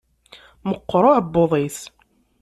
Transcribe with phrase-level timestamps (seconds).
[0.69, 1.79] Meqqer aɛebbuḍ-is.